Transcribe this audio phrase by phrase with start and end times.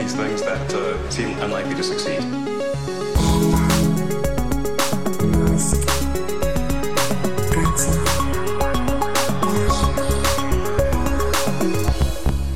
[0.00, 2.20] these things that uh, seem unlikely to succeed.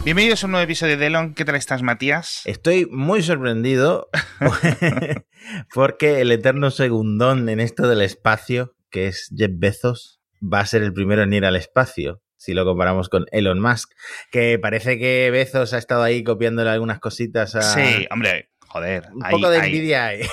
[0.04, 1.34] Bienvenidos a un nuevo episodio de Elon.
[1.34, 2.42] ¿Qué tal estás, Matías?
[2.46, 4.08] Estoy muy sorprendido
[5.74, 10.82] porque el eterno segundón en esto del espacio, que es Jeff Bezos, va a ser
[10.82, 13.90] el primero en ir al espacio, si lo comparamos con Elon Musk,
[14.30, 17.62] que parece que Bezos ha estado ahí copiándole algunas cositas a...
[17.62, 19.04] Sí, hombre, joder.
[19.14, 20.20] Un hay- poco de hay- envidia hay.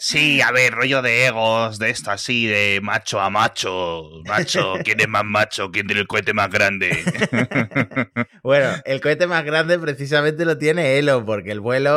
[0.00, 4.02] Sí, a ver, rollo de egos, de esto así, de macho a macho.
[4.26, 5.70] Macho, ¿quién es más macho?
[5.70, 6.90] ¿Quién tiene el cohete más grande?
[8.42, 11.92] Bueno, el cohete más grande precisamente lo tiene Elon, porque el vuelo,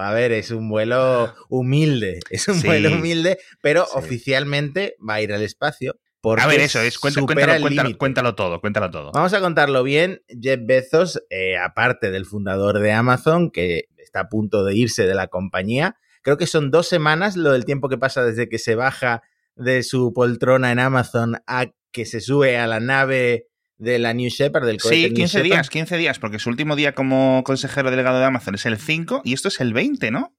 [0.00, 2.66] a ver, es un vuelo humilde, es un Sí.
[2.66, 3.92] vuelo humilde, pero Sí.
[3.94, 5.96] oficialmente va a ir al espacio.
[6.40, 6.98] A ver, eso es.
[6.98, 7.98] Cuéntalo, cuéntalo, límite.
[7.98, 9.12] cuéntalo todo, cuéntalo todo.
[9.12, 10.22] Vamos a contarlo bien.
[10.40, 15.14] Jeff Bezos, eh, aparte del fundador de Amazon, que está a punto de irse de
[15.14, 18.74] la compañía, creo que son dos semanas lo del tiempo que pasa desde que se
[18.74, 19.22] baja
[19.56, 24.30] de su poltrona en Amazon a que se sube a la nave de la New
[24.30, 25.44] Shepard, del cohete Sí, New 15 Shepard.
[25.52, 29.22] días, 15 días, porque su último día como consejero delegado de Amazon es el 5
[29.24, 30.32] y esto es el 20, ¿no?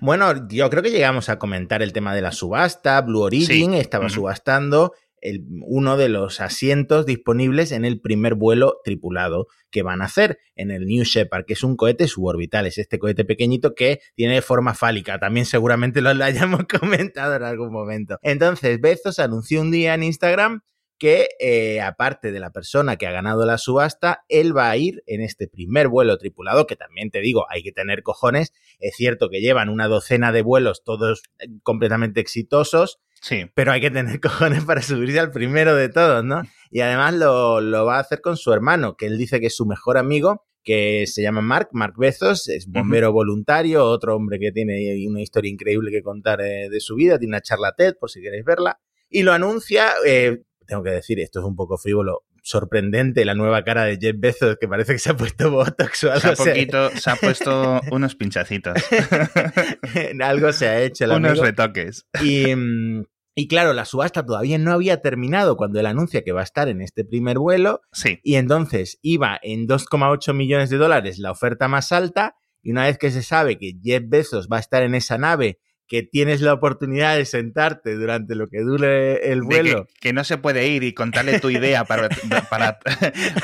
[0.00, 3.00] Bueno, yo creo que llegamos a comentar el tema de la subasta.
[3.02, 3.78] Blue Origin Sí.
[3.78, 4.94] estaba subastando
[5.62, 10.70] uno de los asientos disponibles en el primer vuelo tripulado que van a hacer en
[10.70, 12.66] el New Shepard, que es un cohete suborbital.
[12.66, 15.18] Es este cohete pequeñito que tiene forma fálica.
[15.18, 18.18] También seguramente lo hayamos comentado en algún momento.
[18.22, 20.62] Entonces, Bezos anunció un día en Instagram
[21.00, 25.02] que eh, aparte de la persona que ha ganado la subasta, él va a ir
[25.06, 28.52] en este primer vuelo tripulado, que también te digo, hay que tener cojones.
[28.80, 33.44] Es cierto que llevan una docena de vuelos, todos eh, completamente exitosos, Sí.
[33.54, 36.42] pero hay que tener cojones para subirse al primero de todos, ¿no?
[36.70, 39.56] Y además lo, lo va a hacer con su hermano, que él dice que es
[39.56, 44.52] su mejor amigo, que se llama Mark, Mark Bezos, es bombero voluntario, otro hombre que
[44.52, 48.10] tiene una historia increíble que contar eh, de su vida, tiene una charla TED, por
[48.10, 52.24] si queréis verla, y lo anuncia, eh, tengo que decir, esto es un poco frívolo,
[52.42, 56.20] sorprendente la nueva cara de Jeff Bezos, que parece que se ha puesto Botox o
[56.20, 58.74] Se ha, poquito, se ha puesto unos pinchacitos,
[60.22, 61.44] algo se ha hecho el unos amigo.
[61.44, 62.06] retoques.
[62.22, 63.04] Y, mm,
[63.34, 66.68] y claro, la subasta todavía no había terminado cuando él anuncia que va a estar
[66.68, 68.18] en este primer vuelo Sí.
[68.22, 72.98] y entonces iba en 2,8 millones de dólares la oferta más alta y una vez
[72.98, 76.52] que se sabe que Jeff Bezos va a estar en esa nave, que tienes la
[76.52, 79.86] oportunidad de sentarte durante lo que dure el vuelo.
[79.86, 82.08] que, que no se puede ir y contarle tu idea para...
[82.48, 82.78] para-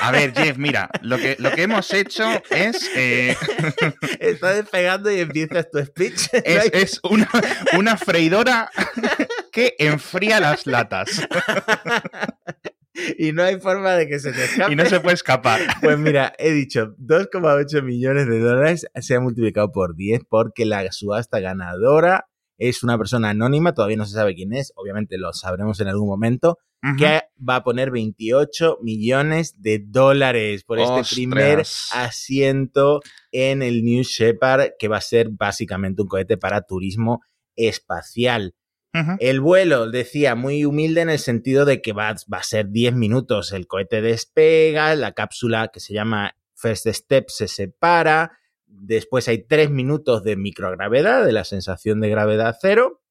[0.00, 2.88] a ver, Jeff, mira, lo que, lo que hemos hecho es...
[2.94, 3.34] eh,
[4.20, 6.28] Está despegando y empiezas tu speech.
[6.44, 7.28] Es, es una,
[7.76, 8.70] una freidora
[9.56, 11.26] que enfría las latas
[13.18, 14.70] y no hay forma de que se te escape.
[14.70, 15.62] y no se puede escapar.
[15.80, 20.92] Pues mira, he dicho 2,8 millones de dólares se ha multiplicado por 10 porque la
[20.92, 22.28] subasta ganadora
[22.58, 26.08] es una persona anónima, todavía no se sabe quién es, obviamente lo sabremos en algún
[26.08, 26.58] momento,
[26.98, 31.60] que va a poner 28 millones de dólares por este primer
[31.92, 33.00] asiento
[33.32, 37.22] en el New Shepard, que va a ser básicamente un cohete para turismo
[37.56, 38.54] espacial.
[39.18, 42.94] El vuelo, decía, muy humilde en el sentido de que va, va a ser 10
[42.94, 43.52] minutos.
[43.52, 49.70] El cohete despega, la cápsula que se llama First Step se separa, después hay 3
[49.70, 53.02] minutos de microgravedad, de la sensación de gravedad cero,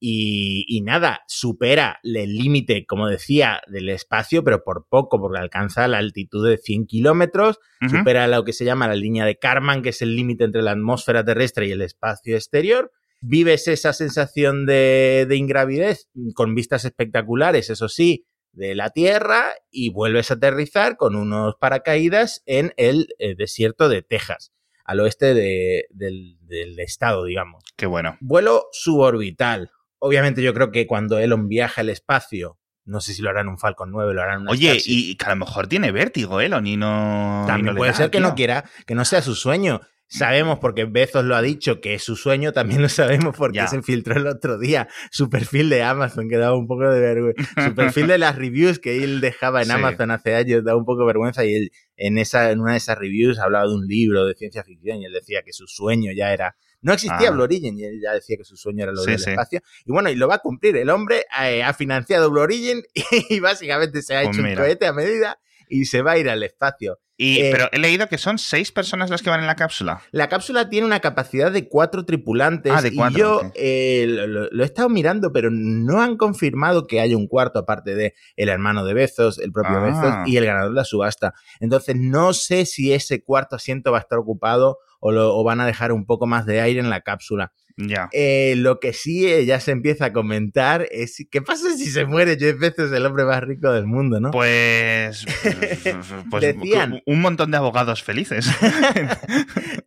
[0.00, 5.88] y, y nada, supera el límite, como decía, del espacio, pero por poco, porque alcanza
[5.88, 7.58] la altitud de 100 kilómetros,
[7.88, 10.72] supera lo que se llama la línea de Karman, que es el límite entre la
[10.72, 12.92] atmósfera terrestre y el espacio exterior.
[13.26, 19.90] Vives esa sensación de, de ingravidez con vistas espectaculares, eso sí, de la Tierra y
[19.90, 24.52] vuelves a aterrizar con unos paracaídas en el eh, desierto de Texas,
[24.84, 27.64] al oeste de- del, del estado, digamos.
[27.76, 28.16] Qué bueno.
[28.20, 29.70] Vuelo suborbital.
[29.98, 33.58] Obviamente yo creo que cuando Elon viaja al espacio, no sé si lo harán un
[33.58, 34.90] Falcon 9, lo harán un Oye, Starship.
[34.92, 37.42] y que a lo mejor tiene vértigo, Elon, y no.
[37.44, 39.80] y También no puede da, ser que no quiera, que no sea su sueño.
[40.06, 43.66] Sabemos, porque Bezos lo ha dicho, que es su sueño, también lo sabemos porque Ya.
[43.66, 47.42] se filtró el otro día su perfil de Amazon, que daba un poco de vergüenza.
[47.68, 49.72] Su perfil de las reviews que él dejaba en Sí.
[49.72, 52.78] Amazon hace años daba un poco de vergüenza y él en, esa, en una de
[52.78, 56.12] esas reviews hablaba de un libro de ciencia ficción y él decía que su sueño
[56.14, 56.54] ya era...
[56.82, 57.30] No existía Ah.
[57.30, 59.30] Blue Origin y él ya decía que su sueño era lo Sí, del sí.
[59.30, 59.60] espacio.
[59.86, 60.76] Y bueno, y lo va a cumplir.
[60.76, 62.82] El hombre eh, ha financiado Blue Origin
[63.30, 66.28] y básicamente se ha Pues hecho un cohete a medida y se va a ir
[66.28, 66.98] al espacio.
[67.16, 70.00] Y, Eh, pero he leído que son seis personas las que van en la cápsula.
[70.10, 72.72] La cápsula tiene una capacidad de cuatro tripulantes.
[72.74, 77.00] Ah, de cuatro, y yo eh, lo he estado mirando, pero no han confirmado que
[77.00, 79.80] haya un cuarto, aparte de el hermano de Bezos, el propio Ah.
[79.80, 81.34] Bezos y el ganador de la subasta.
[81.60, 85.60] Entonces, no sé si ese cuarto asiento va a estar ocupado o, lo, o van
[85.60, 87.52] a dejar un poco más de aire en la cápsula.
[87.76, 88.08] Ya.
[88.12, 92.06] Eh, lo que sí eh, ya se empieza a comentar es qué pasa si se
[92.06, 94.30] muere Jeff Bezos, el hombre más rico del mundo, ¿no?
[94.30, 95.26] Pues,
[96.30, 97.02] pues Decían.
[97.04, 98.46] un montón de abogados felices.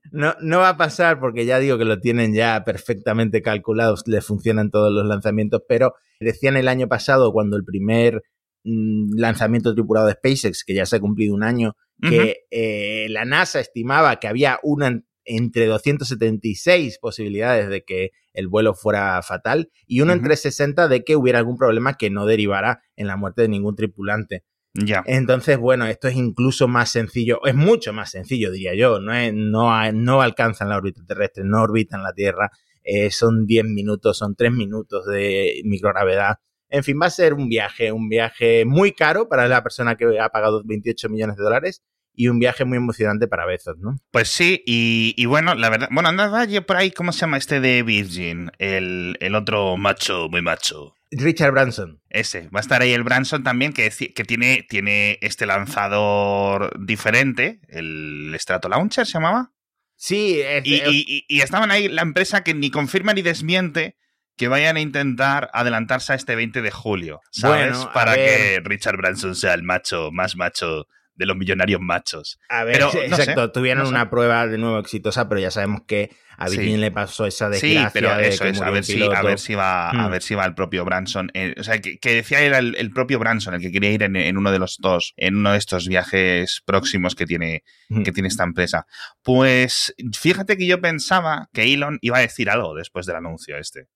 [0.10, 4.22] No, no va a pasar porque ya digo que lo tienen ya perfectamente calculados, le
[4.22, 8.24] funcionan todos los lanzamientos, pero decían el año pasado cuando el primer
[8.64, 13.26] mm, lanzamiento tripulado de SpaceX, que ya se ha cumplido un año, que eh, la
[13.26, 20.02] NASA estimaba que había una entre 276 posibilidades de que el vuelo fuera fatal y
[20.02, 23.50] uno entre 60 de que hubiera algún problema que no derivara en la muerte de
[23.50, 24.44] ningún tripulante.
[24.74, 25.04] ya.
[25.08, 29.00] Entonces, bueno, esto es incluso más sencillo, es mucho más sencillo, diría yo.
[29.00, 32.52] No, es- no, ha- no alcanzan la órbita terrestre, no orbitan la Tierra.
[32.90, 36.36] eh, son 10 minutos, son 3 minutos de microgravedad.
[36.70, 40.06] En fin, va a ser un viaje, un viaje muy caro para la persona que
[40.22, 41.84] ha pagado 28 millones de dólares
[42.20, 43.96] y un viaje muy emocionante para Bezos, ¿no?
[44.12, 45.88] Pues sí, y, y bueno, la verdad.
[45.92, 48.52] Bueno, andaba yo por ahí, ¿cómo se llama este de Virgin?
[48.58, 50.96] El, el otro macho, muy macho.
[51.12, 52.02] Richard Branson.
[52.10, 52.50] Ese.
[52.50, 55.46] Va a estar ahí el Branson también, que, que tiene, tiene este
[55.92, 59.52] lanzador diferente, el Stratolauncher se llamaba.
[59.96, 63.96] Sí, es- Y, y- estaban ahí la empresa que ni confirma ni desmiente
[64.38, 67.72] que vayan a intentar adelantarse a este 20 de julio, ¿sabes?
[67.78, 68.62] Bueno, Para ver.
[68.64, 70.88] que Richard Branson sea el macho, más macho
[71.18, 72.40] de los millonarios machos.
[72.50, 73.96] A ver, Pero, sí, no exacto, sé, tuvieron no sé.
[73.96, 76.58] una prueba de nuevo exitosa, pero ya sabemos que a Sí.
[76.60, 79.22] Virgin le pasó esa Sí, desgracia pero de eso que es, a ver, si, a
[79.24, 80.12] ver si va, a Hmm.
[80.12, 81.32] ver si va el propio Branson.
[81.34, 84.04] eh, o sea, que, que decía era el, el propio Branson el que quería ir
[84.04, 88.04] en, en uno de los dos, en uno de estos viajes próximos que tiene, Hmm.
[88.04, 88.86] que tiene esta empresa.
[89.24, 93.88] Pues fíjate que yo pensaba que Elon iba a decir algo después del anuncio este.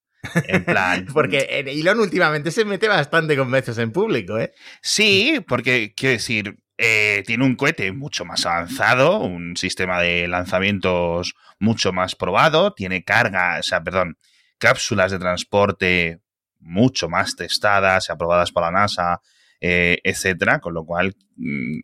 [0.47, 1.05] En plan.
[1.13, 4.51] Porque eh, Elon últimamente se mete bastante con veces en público, ¿eh?
[4.81, 11.35] Sí, porque quiero decir, eh, tiene un cohete mucho más avanzado, un sistema de lanzamientos
[11.59, 14.17] mucho más probado, tiene carga, o sea, perdón,
[14.57, 16.21] cápsulas de transporte
[16.59, 19.21] mucho más testadas y aprobadas por la NASA,
[19.59, 21.79] eh, etcétera, con lo cual mm,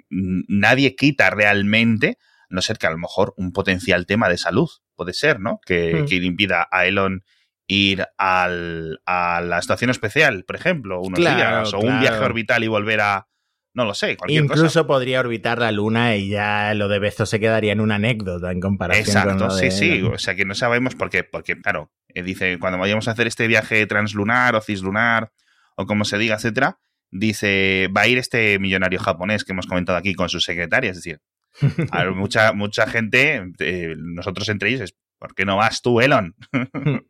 [0.48, 2.18] nadie quita realmente,
[2.50, 5.60] a no ser que a lo mejor un potencial tema de salud puede ser, ¿no?
[5.66, 6.06] Que, Hmm.
[6.06, 7.24] que impida a Elon
[7.68, 12.64] ir al, a la estación especial, por ejemplo, unos Claro, días, o un viaje orbital
[12.64, 13.28] y volver a,
[13.78, 14.88] no lo sé, cualquier Incluso cosa.
[14.88, 18.60] podría orbitar la Luna y ya lo de Bezos se quedaría en una anécdota en
[18.60, 21.62] comparación con Exacto, lo sí, de sí, o sea que no sabemos por qué, porque
[21.62, 25.32] claro, eh, dice, cuando vayamos a hacer este viaje translunar o cislunar,
[25.76, 26.80] o como se diga, etcétera,
[27.12, 30.98] dice, va a ir este millonario japonés que hemos comentado aquí con su secretaria, es
[30.98, 31.22] decir,
[31.92, 36.36] a mucha, mucha gente, eh, nosotros entre ellos, es, ¿por qué no vas tú, Elon?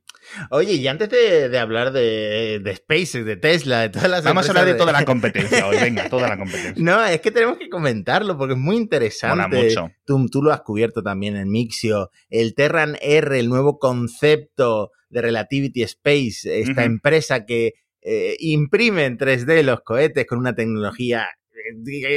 [0.50, 4.46] Oye, y antes de, de hablar de, de SpaceX, de Tesla, de todas las Vamos
[4.48, 6.74] a hablar de toda la competencia hoy, venga, toda la competencia.
[6.78, 9.64] No, es que tenemos que comentarlo porque es muy Mola interesante.
[9.64, 9.92] mucho.
[10.06, 12.12] Tú, tú lo has cubierto también en Mixio.
[12.30, 19.18] El Terran R, el nuevo concepto de Relativity Space, esta empresa que eh, imprime en
[19.18, 21.28] 3D los cohetes con una tecnología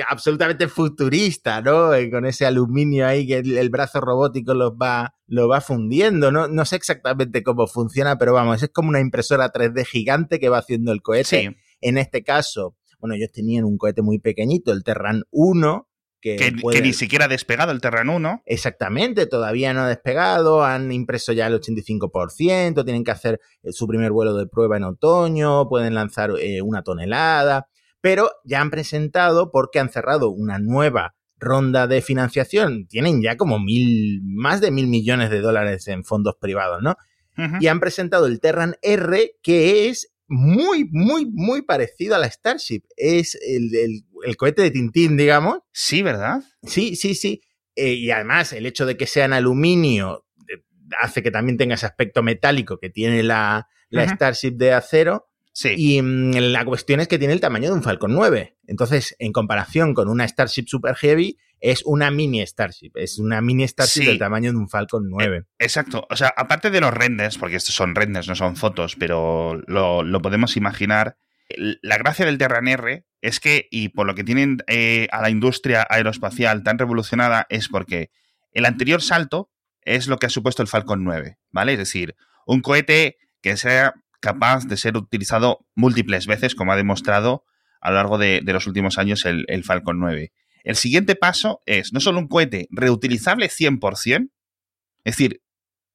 [0.08, 1.94] absolutamente futurista, ¿no?
[1.94, 6.30] Eh, Con ese aluminio ahí que el, el brazo robótico los va, lo va fundiendo.
[6.32, 10.48] No, no sé exactamente cómo funciona, pero vamos, es como una impresora 3D gigante que
[10.48, 11.24] va haciendo el cohete.
[11.24, 11.48] Sí,
[11.80, 15.86] En este caso, bueno, ellos tenían un cohete muy pequeñito, el Terran 1,
[16.20, 18.42] que, que, puede- que ni siquiera ha despegado el Terran 1.
[18.44, 23.86] Exactamente, todavía no ha despegado, han impreso ya el 85%, tienen que hacer eh, su
[23.86, 27.68] primer vuelo de prueba en otoño, pueden lanzar eh, una tonelada,
[28.00, 33.58] pero ya han presentado porque han cerrado una nueva ronda de financiación, tienen ya como
[33.58, 36.96] mil, más de mil millones de dólares en fondos privados, ¿no?
[37.60, 42.82] Y han presentado el Terran R, que es muy, muy, muy parecido a la Starship.
[42.96, 45.60] Es el, el- el cohete de Tintín, digamos.
[45.72, 46.42] Sí, ¿verdad?
[46.62, 47.40] Sí, sí, sí.
[47.74, 50.62] Eh, y además, el hecho de que sea en aluminio eh,
[51.00, 53.66] hace que también tenga ese aspecto metálico que tiene la.
[54.14, 55.29] Starship de acero.
[55.52, 55.74] Sí.
[55.76, 58.56] Y mm, la cuestión es que tiene el tamaño de un Falcon 9.
[58.66, 62.92] Entonces, en comparación con una Starship Super Heavy, es una mini Starship.
[62.94, 64.06] Es una mini Starship Sí.
[64.06, 65.44] del tamaño de un Falcon 9.
[65.58, 66.06] Exacto.
[66.08, 70.02] O sea, aparte de los renders, porque estos son renders, no son fotos, pero lo,
[70.02, 71.16] lo podemos imaginar.
[71.82, 75.30] La gracia del Terran R es que, y por lo que tienen eh, a la
[75.30, 78.10] industria aeroespacial tan revolucionada, es porque
[78.52, 79.50] el anterior salto
[79.82, 81.72] es lo que ha supuesto el Falcon 9, ¿vale?
[81.72, 82.14] Es decir,
[82.46, 87.44] un cohete que sea capaz de ser utilizado múltiples veces, como ha demostrado
[87.80, 90.32] a lo largo de, de los últimos años el, el Falcon 9.
[90.62, 94.30] El siguiente paso es no solo un cohete reutilizable 100%,
[95.04, 95.42] es decir,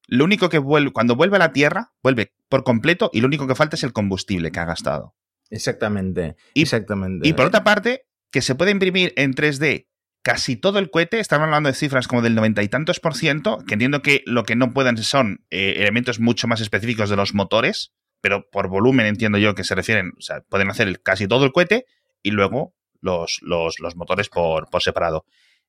[0.08, 3.48] lo único que vuelve, cuando vuelve a la Tierra, vuelve por completo y lo único
[3.48, 5.16] que falta es el combustible que ha gastado.
[5.50, 6.36] Exactamente.
[6.54, 7.28] Y- exactamente.
[7.28, 9.88] Y por otra parte, que se puede imprimir en 3D
[10.24, 13.60] casi todo el cohete, estamos hablando de cifras como del noventa y tantos por ciento,
[13.68, 17.36] que entiendo que lo que no puedan son eh, elementos mucho más específicos de los
[17.36, 17.94] motores,
[18.26, 21.52] pero por volumen entiendo yo que se refieren, o sea, pueden hacer casi todo el
[21.52, 21.86] cohete
[22.24, 25.28] y luego los, los, los motores por, por separado.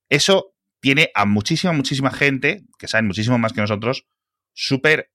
[0.08, 4.06] Eso tiene a muchísima, muchísima gente, que saben muchísimo más que nosotros,
[4.54, 5.10] súper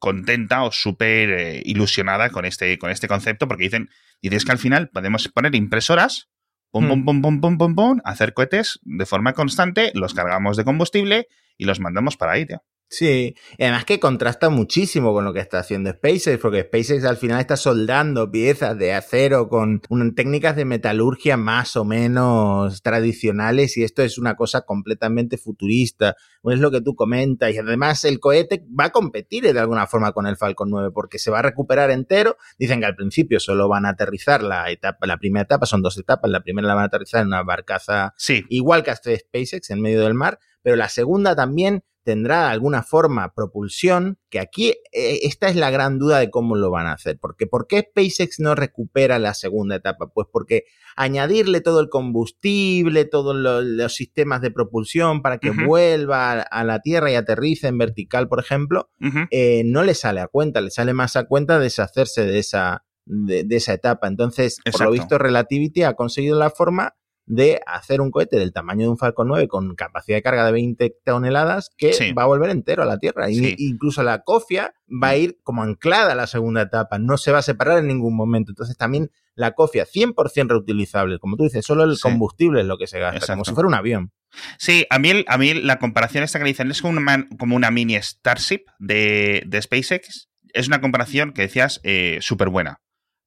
[0.00, 3.88] contenta o súper eh, ilusionada con este, con este concepto, porque dicen,
[4.20, 6.28] dices que al final podemos poner impresoras,
[6.72, 7.04] pum, pum, Hmm.
[7.04, 11.66] pum, pum, pum, pum, pum, hacer cohetes de forma constante, los cargamos de combustible y
[11.66, 12.64] los mandamos para ahí, tío.
[12.92, 17.16] Sí, y además que contrasta muchísimo con lo que está haciendo SpaceX, porque SpaceX al
[17.16, 23.76] final está soldando piezas de acero con un- técnicas de metalurgia más o menos tradicionales
[23.76, 28.18] y esto es una cosa completamente futurista, es lo que tú comentas y además el
[28.18, 31.42] cohete va a competir de alguna forma con el Falcon 9 porque se va a
[31.42, 35.64] recuperar entero, dicen que al principio solo van a aterrizar la etapa, la primera etapa,
[35.64, 38.90] son dos etapas, la primera la van a aterrizar en una barcaza Sí, igual que
[38.90, 44.18] hace SpaceX en medio del mar, pero la segunda también tendrá de alguna forma propulsión,
[44.30, 47.46] que aquí eh, esta es la gran duda de cómo lo van a hacer, porque
[47.46, 50.06] ¿por qué SpaceX no recupera la segunda etapa?
[50.12, 50.64] Pues porque
[50.96, 56.64] añadirle todo el combustible, todos lo- los sistemas de propulsión para que vuelva a, a
[56.64, 58.90] la Tierra y aterrice en vertical, por ejemplo,
[59.30, 63.44] eh, no le sale a cuenta, le sale más a cuenta deshacerse de esa, de,
[63.44, 64.08] de esa etapa.
[64.08, 66.94] Entonces, por lo visto, Relativity ha conseguido la forma
[67.32, 70.50] de hacer un cohete del tamaño de un Falcon 9 con capacidad de carga de
[70.52, 72.12] 20 toneladas que Sí.
[72.12, 73.30] va a volver entero a la Tierra.
[73.30, 77.30] Y- incluso la cofia va a ir como anclada a la segunda etapa, no se
[77.30, 78.50] va a separar en ningún momento.
[78.50, 82.02] Entonces, también la cofia 100% reutilizable, como tú dices, solo el Sí.
[82.02, 84.10] combustible es lo que se gasta, como si fuera un avión.
[84.58, 87.70] Sí, a mí, a mí la comparación esta que dicen es como una, como una
[87.70, 90.28] mini Starship de, de SpaceX.
[90.52, 92.80] Es una comparación que decías eh, súper buena.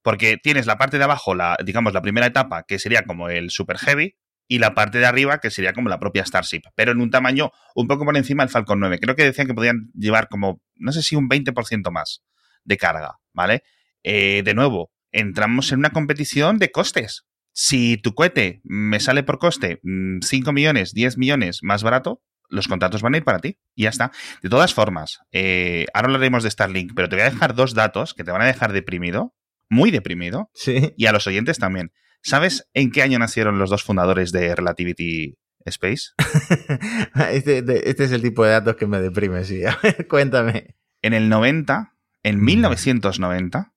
[0.03, 3.49] Porque tienes la parte de abajo, la, digamos, la primera etapa, que sería como el
[3.49, 4.15] Super Heavy,
[4.47, 7.51] y la parte de arriba, que sería como la propia Starship, pero en un tamaño
[7.75, 8.99] un poco por encima del Falcon 9.
[8.99, 12.23] Creo que decían que podían llevar como, no sé si un 20% más
[12.63, 13.63] de carga, ¿vale?
[14.03, 17.25] Eh, de nuevo, entramos en una competición de costes.
[17.53, 22.67] Si tu cohete me sale por coste mm, 5 millones, 10 millones más barato, los
[22.67, 23.59] contratos van a ir para ti.
[23.75, 24.11] Y ya está.
[24.41, 28.13] De todas formas, eh, ahora hablaremos de Starlink, pero te voy a dejar dos datos
[28.13, 29.33] que te van a dejar deprimido,
[29.73, 30.93] muy deprimido, Sí.
[30.97, 31.91] y a los oyentes también.
[32.21, 36.11] ¿Sabes en qué año nacieron los dos fundadores de Relativity Space?
[37.31, 39.63] Este, este- este es el tipo de datos que me deprime, sí.
[39.65, 40.75] A ver, cuéntame.
[41.01, 42.45] En el 90, en Mm.
[42.45, 43.73] 1990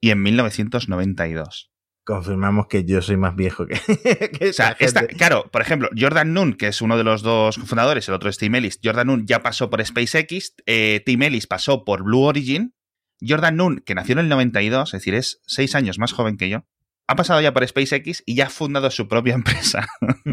[0.00, 1.72] y en 1992.
[2.04, 3.74] Confirmamos que yo soy más viejo que,
[4.38, 5.16] que O sea, esta esta- gente.
[5.16, 8.38] claro, por ejemplo, Jordan Noon, que es uno de los dos fundadores, el otro es
[8.38, 8.78] Tim Ellis.
[8.82, 12.74] Jordan Noon ya pasó por SpaceX, eh, Tim Ellis pasó por Blue Origin.
[13.20, 16.48] Jordan Noon, que nació en el 92, es decir, es seis años más joven que
[16.48, 16.64] yo,
[17.08, 19.86] ha pasado ya por SpaceX y ya ha fundado su propia empresa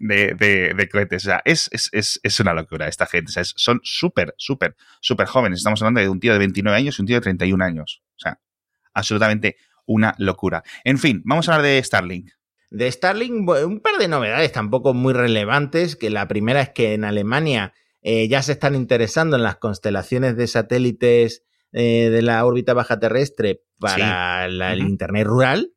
[0.00, 1.24] de, de- de cohetes.
[1.24, 3.30] O sea, es, es- es- es una locura esta gente.
[3.30, 5.60] O sea, es- son súper, súper, súper jóvenes.
[5.60, 8.02] Estamos hablando de un tío de 29 años y un tío de 31 años.
[8.16, 8.40] O sea,
[8.92, 9.56] absolutamente
[9.86, 10.62] una locura.
[10.84, 12.30] En fin, vamos a hablar de Starlink.
[12.70, 17.04] De Starlink, un par de novedades tampoco muy relevantes, que la primera es que en
[17.04, 22.72] Alemania eh, ya se están interesando en las constelaciones de satélites eh, de la órbita
[22.72, 23.96] baja terrestre para
[24.48, 24.80] la- el.
[24.86, 25.70] Internet rural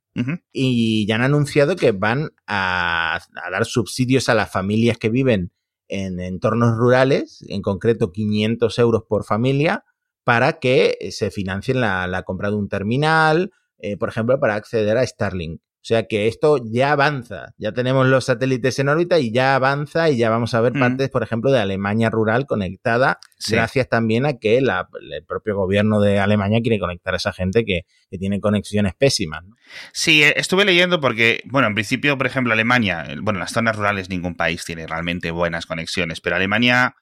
[0.52, 5.52] y ya han anunciado que van a, a dar subsidios a las familias que viven
[5.90, 9.84] en entornos rurales, en concreto 500 euros por familia,
[10.24, 14.56] para que eh, se financien la, la compra de un terminal, eh, por ejemplo, para
[14.56, 15.62] acceder a Starlink.
[15.88, 20.10] O sea que esto ya avanza, ya tenemos los satélites en órbita y ya avanza
[20.10, 20.80] y ya vamos a ver Mm.
[20.82, 23.54] partes, por ejemplo, de Alemania rural conectada, Sí.
[23.54, 27.64] gracias también a que la- el propio gobierno de Alemania quiere conectar a esa gente
[27.64, 29.46] que, que tiene conexiones pésimas.
[29.46, 29.56] ¿no?
[29.94, 34.10] Sí, eh, estuve leyendo porque, bueno, en principio, por ejemplo, Alemania, bueno, las zonas rurales
[34.10, 36.96] ningún país tiene realmente buenas conexiones, pero Alemania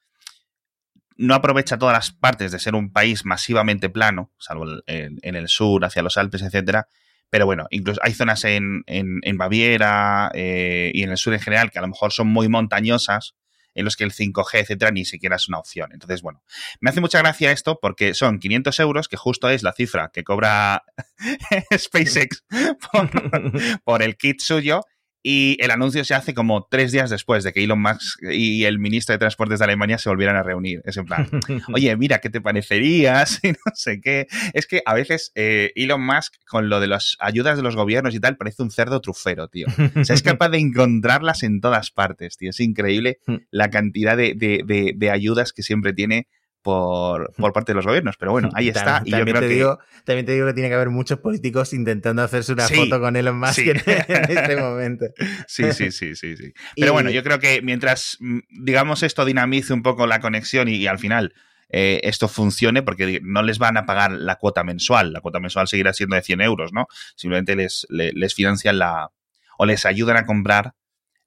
[1.18, 5.48] no aprovecha todas las partes de ser un país masivamente plano, salvo en, en el
[5.48, 6.88] sur, hacia los Alpes, etcétera.
[7.30, 11.40] Pero bueno, incluso hay zonas en, en- en Baviera eh, y en el sur en
[11.42, 13.36] general que a lo mejor son muy montañosas,
[13.74, 15.90] en los que el 5G, etcétera, ni siquiera es una opción.
[15.92, 16.42] Entonces, bueno,
[16.80, 20.24] me hace mucha gracia esto porque son 500 euros, que justo es la cifra que
[20.24, 20.84] cobra
[21.78, 22.44] SpaceX
[22.92, 23.10] por,
[23.84, 24.82] por el kit suyo.
[25.28, 28.78] Y el anuncio se hace como tres días después de que Elon Musk y el
[28.78, 30.84] ministro de Transportes de Alemania se volvieran a reunir.
[30.86, 31.28] Es en plan,
[31.74, 33.40] oye, mira, ¿qué te parecerías?
[33.46, 34.28] Y no sé qué.
[34.54, 38.14] Es que a veces eh, Elon Musk, con lo de las ayudas de los gobiernos
[38.14, 39.66] y tal, parece un cerdo trufero, tío.
[39.96, 42.52] O sea, es capaz de encontrarlas en todas partes, tío.
[42.52, 43.36] Es increíble hmm.
[43.50, 46.28] la cantidad de, de ayudas que siempre tiene
[46.66, 48.18] por, por, parte de los gobiernos.
[48.18, 49.04] Pero bueno, ahí está.
[49.06, 52.54] y también, te digo, también te digo que tiene que haber muchos políticos intentando hacerse
[52.54, 55.06] una foto con Elon Musk en, este momento.
[55.48, 56.36] Sí, sí, sí, sí.
[56.36, 56.54] sí.
[56.76, 60.88] Pero bueno, yo creo que mientras, mm, digamos, esto dinamice un poco la conexión y,
[60.88, 61.36] al final
[61.70, 65.14] eh, esto funcione, porque no les van a pagar la cuota mensual.
[65.14, 66.88] La cuota mensual seguirá siendo de 100 euros, ¿no?
[67.16, 69.12] Simplemente les, les, financian la.
[69.60, 70.74] o les ayudan a comprar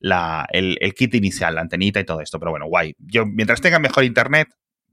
[0.00, 2.40] la, el, el, kit inicial, la antenita y todo esto.
[2.40, 2.96] Pero bueno, guay.
[2.98, 4.48] Yo, mientras tenga mejor internet,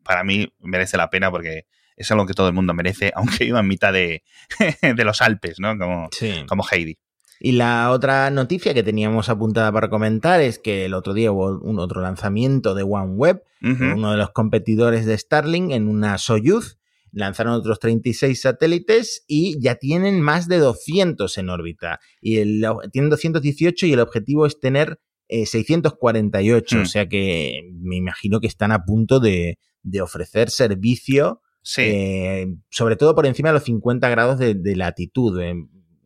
[0.06, 1.66] para mí merece la pena porque
[1.98, 4.24] es algo que todo el mundo merece, aunque viva en mitad de,
[5.04, 5.78] los Alpes, ¿no?
[5.78, 6.10] Como,
[6.48, 6.98] como Heidi.
[7.40, 11.60] Y la otra noticia que teníamos apuntada para comentar es que el otro día hubo
[11.60, 16.78] un otro lanzamiento de OneWeb, uno de los competidores de Starlink en una Soyuz.
[17.12, 22.00] Lanzaron otros 36 satélites y ya tienen más de 200 en órbita.
[22.22, 26.78] Y el, tienen 218 y el objetivo es tener 648.
[26.78, 31.42] Eh, o sea que me imagino que están a punto de, de ofrecer servicio,
[31.78, 35.40] eh, sobre todo por encima de los 50 grados de, latitud.
[35.42, 35.56] Eh,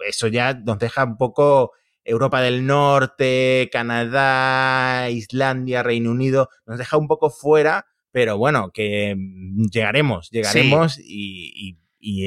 [0.07, 1.71] eso ya nos deja un poco
[2.03, 9.15] Europa del Norte, Canadá, Islandia, Reino Unido, nos deja un poco fuera, pero bueno, que
[9.71, 11.77] llegaremos, llegaremos y,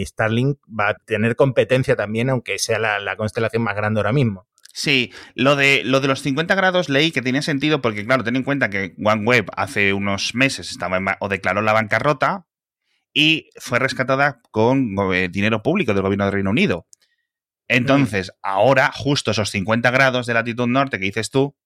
[0.04, 4.46] Starlink va a tener competencia también, aunque sea la constelación más grande ahora mismo.
[4.72, 8.36] Sí, lo de, lo de los 50 grados leí que tiene sentido porque, claro, ten
[8.36, 12.46] en cuenta que OneWeb hace unos meses estaba o declaró la bancarrota
[13.12, 16.86] y fue rescatada con eh, dinero público del gobierno de Reino Unido.
[17.68, 21.56] Entonces, ahora, justo esos 50 grados de latitud norte que dices tú,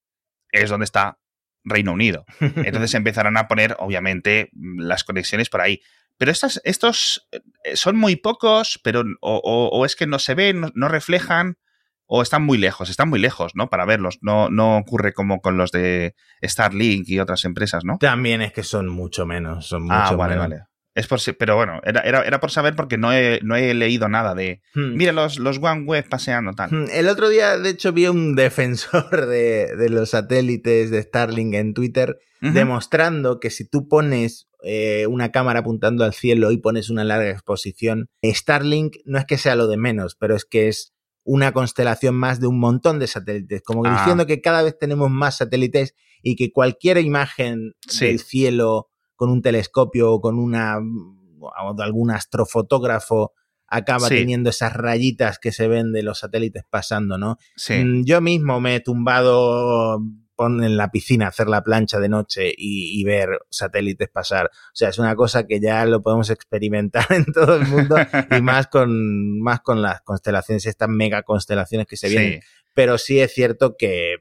[0.51, 1.19] es donde está
[1.65, 2.25] Reino Unido.
[2.41, 5.81] Entonces empezarán a poner, obviamente, las conexiones por ahí.
[6.19, 7.41] Pero estas, estos eh,
[7.77, 11.59] son muy pocos, pero o, es que no se ven, no reflejan
[12.07, 13.69] o están muy lejos, están muy lejos, ¿no?
[13.69, 14.19] Para verlos.
[14.21, 17.99] No, no ocurre como con los de Starlink y otras empresas, ¿no?
[17.99, 20.61] También es que son mucho menos, son ah, mucho ah, vale, vale.
[20.97, 24.35] Es por, pero bueno, era, era, por saber porque no he, no he leído nada
[24.35, 24.63] de.
[24.75, 24.97] Hmm.
[24.97, 26.71] Mira los, los OneWeb paseando tal.
[26.71, 31.75] Hmm, el otro día, de hecho, vi un defensor de, los satélites de Starlink en
[31.75, 37.03] Twitter demostrando que si tú pones eh, una cámara apuntando al cielo y pones una
[37.03, 40.95] larga exposición, Starlink no es que sea lo de menos, pero es que es
[41.27, 43.99] una constelación más de un montón de satélites, como ah.
[43.99, 49.43] diciendo que cada vez tenemos más satélites y que cualquier imagen del cielo con un
[49.43, 53.33] telescopio o con una o algún astrofotógrafo
[53.67, 57.37] acaba teniendo esas rayitas que se ven de los satélites pasando, ¿no?
[57.69, 60.01] Mm, yo mismo me he tumbado
[60.37, 64.47] poner en la piscina, hacer la plancha de noche y, ver satélites pasar.
[64.47, 67.97] O sea, es una cosa que ya lo podemos experimentar en todo el mundo
[68.31, 72.41] y más con, más con las constelaciones, estas mega constelaciones que se vienen.
[72.75, 74.17] Pero sí es cierto que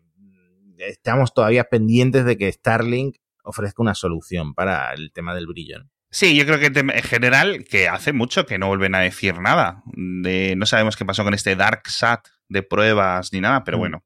[0.78, 5.86] estamos todavía pendientes de que Starlink ofrezca una solución para el tema del brillo.
[6.10, 9.84] Sí, yo creo que en general que hace mucho que no vuelven a decir nada.
[9.86, 13.80] De, no sabemos qué pasó con este Dark Sat de pruebas ni nada, pero mm.
[13.80, 14.04] bueno,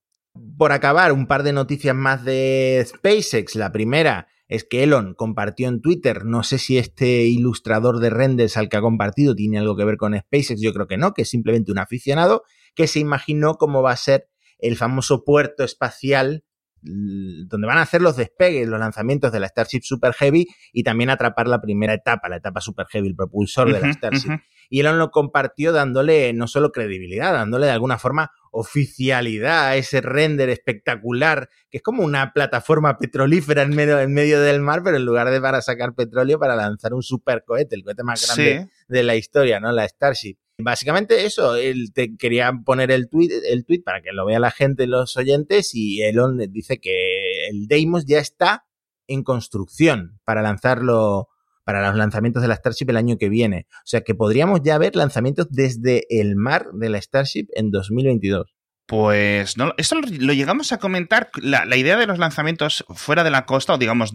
[0.58, 3.56] por acabar, un par de noticias más de SpaceX.
[3.56, 8.58] La primera es que Elon compartió en Twitter, no sé si este ilustrador de renders
[8.58, 11.22] al que ha compartido tiene algo que ver con SpaceX, yo creo que no, que
[11.22, 12.44] es simplemente un aficionado
[12.76, 16.44] que se imaginó cómo va a ser el famoso puerto espacial
[16.82, 21.10] donde van a hacer los despegues, los lanzamientos de la Starship Super Heavy y también
[21.10, 24.40] atrapar la primera etapa, la etapa Super Heavy, el propulsor de la Starship.
[24.70, 30.02] Y Elon lo compartió dándole no solo credibilidad, dándole de alguna forma oficialidad a ese
[30.02, 34.98] render espectacular, que es como una plataforma petrolífera en medio, en medio del mar, pero
[34.98, 39.04] en lugar de para sacar petróleo, para lanzar un supercohete, el cohete más grande de
[39.04, 39.72] la historia, ¿no?
[39.72, 40.38] La Starship.
[40.62, 44.52] Básicamente eso, él te quería poner el tweet, el tweet para que lo vea la
[44.52, 48.66] gente, los oyentes, y Elon dice que el Deimos ya está
[49.08, 51.30] en construcción para lanzarlo
[51.64, 53.68] para los lanzamientos de la Starship el año que viene.
[53.70, 58.56] O sea que podríamos ya ver lanzamientos desde el mar de la Starship en 2022.
[58.86, 61.30] Pues no, esto lo, llegamos a comentar.
[61.42, 64.12] La, idea de los lanzamientos fuera de la costa, o digamos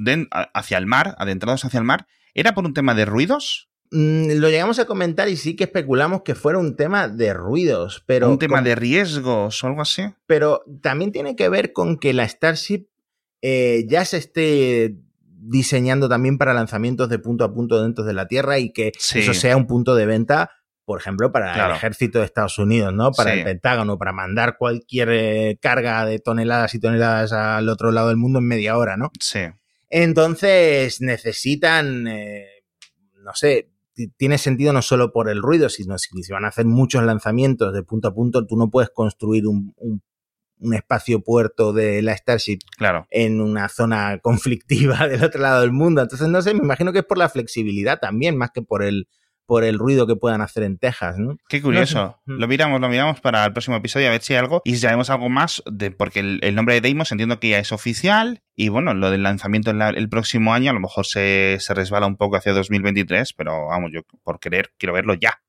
[0.52, 3.70] hacia el mar, adentrados hacia el mar, ¿era por un tema de ruidos?
[3.96, 8.02] Mm, lo llegamos a comentar y sí que especulamos que fuera un tema de ruidos,
[8.06, 8.28] pero...
[8.28, 10.02] Un tema de riesgos o algo así.
[10.26, 12.88] Pero también tiene que ver con que la Starship
[13.40, 14.96] eh, ya se esté
[15.46, 19.32] diseñando también para lanzamientos de punto a punto dentro de la Tierra y que eso
[19.32, 20.50] sea un punto de venta
[20.86, 21.70] por ejemplo, para Claro.
[21.70, 23.10] el ejército de Estados Unidos, ¿no?
[23.12, 23.38] Para Sí.
[23.38, 28.18] el Pentágono, para mandar cualquier eh, carga de toneladas y toneladas al otro lado del
[28.18, 29.10] mundo en media hora, ¿no?
[29.18, 29.40] Sí.
[29.88, 32.46] Entonces necesitan, eh,
[33.22, 33.70] no sé,
[34.16, 37.72] tiene sentido no solo por el ruido, sino si si van a hacer muchos lanzamientos
[37.72, 40.02] de punto a punto, tú no puedes construir un, un-
[40.60, 43.06] un espacio puerto de la Starship Claro.
[43.10, 46.00] en una zona conflictiva del otro lado del mundo.
[46.00, 49.08] Entonces, no sé, me imagino que es por la flexibilidad también, más que por el,
[49.46, 51.36] por el ruido que puedan hacer en Texas, ¿no?
[51.48, 52.20] Qué curioso.
[52.26, 52.36] No.
[52.38, 54.62] Lo miramos, lo miramos para el próximo episodio a ver si hay algo.
[54.64, 57.58] Y si sabemos algo más, de, porque el, el nombre de Deimos entiendo que ya
[57.58, 58.42] es oficial.
[58.56, 61.74] Y bueno, lo del lanzamiento en la- el próximo año a lo mejor se, se
[61.74, 65.40] resbala un poco hacia 2023, pero vamos, yo por querer quiero verlo ya.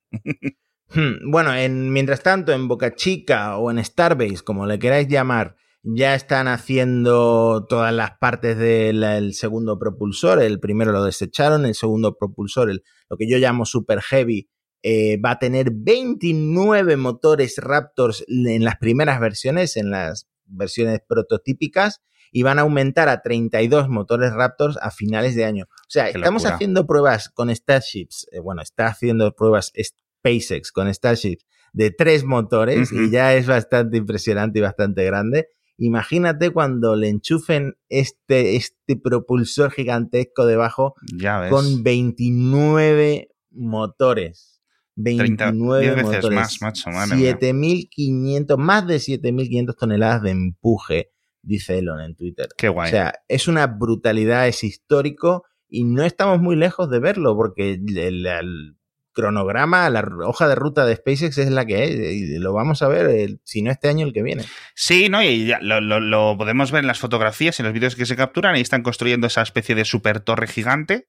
[0.93, 5.55] Hmm, Bueno, en, mientras tanto, en Boca Chica o en Starbase, como le queráis llamar,
[5.87, 10.41] ya están haciendo todas las partes del el segundo propulsor.
[10.41, 14.49] El primero lo desecharon, el segundo propulsor, el- lo que yo llamo Super Heavy,
[14.83, 22.01] eh, va a tener 29 motores Raptors en las primeras versiones, en las versiones prototípicas,
[22.31, 25.65] y van a aumentar a 32 motores Raptors a finales de año.
[25.69, 26.55] O sea, Qué estamos locura.
[26.55, 32.91] haciendo pruebas con Starships, eh, bueno, está haciendo pruebas SpaceX con Starships de tres motores
[32.91, 35.47] y ya es bastante impresionante y bastante grande.
[35.77, 41.49] Imagínate cuando le enchufen este, este propulsor gigantesco debajo Ya ves.
[41.51, 44.61] con 29 motores.
[45.03, 46.35] 30, 29 10 veces motores.
[46.39, 47.31] más, macho, madre mía.
[47.31, 51.11] 7500, más de 7500 toneladas de empuje,
[51.41, 52.47] dice Elon en Twitter.
[52.57, 52.87] Qué guay.
[52.87, 57.73] O sea, es una brutalidad, es histórico y no estamos muy lejos de verlo porque
[57.73, 58.77] el, el
[59.15, 62.87] cronograma, la hoja de ruta de SpaceX es la que es y lo vamos a
[62.87, 64.43] ver, el- si no este año, el que viene.
[64.75, 65.23] Sí, ¿no?
[65.23, 68.05] Y ya lo, lo- lo podemos ver en las fotografías y en los vídeos que
[68.05, 68.53] se capturan.
[68.55, 71.07] Ahí están construyendo esa especie de super torre gigante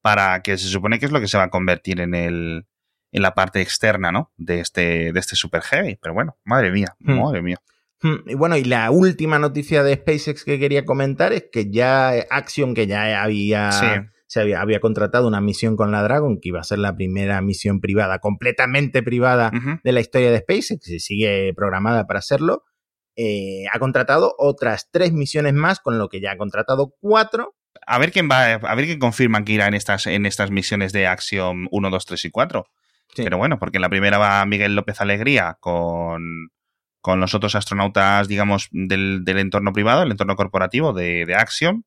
[0.00, 2.66] para que se supone que es lo que se va a convertir en el
[3.10, 4.32] en la parte externa, ¿no?
[4.36, 5.96] De este, de este super heavy.
[6.00, 7.18] Pero bueno, madre mía, Hmm.
[7.22, 7.56] madre mía.
[8.02, 12.10] Hmm, Y bueno, y la última noticia de SpaceX que quería comentar es que ya
[12.30, 13.86] Axiom, que ya había, Sí.
[14.28, 17.40] Se había, había contratado una misión con la Dragon, que iba a ser la primera
[17.40, 19.50] misión privada, completamente privada
[19.82, 22.62] de la historia de SpaceX, y sigue programada para hacerlo,
[23.16, 27.56] eh, ha contratado otras tres misiones más, con lo que ya ha contratado cuatro.
[27.86, 30.92] A ver quién va, a ver quién confirman que irá en estas, en estas misiones
[30.92, 32.66] de Axiom 1, 2, 3 y 4.
[33.14, 33.22] Sí.
[33.24, 36.50] Pero bueno, porque en la primera va Miguel López Alegría con,
[37.00, 41.82] con los otros astronautas, digamos, del, del entorno privado, el entorno corporativo de, de Axiom.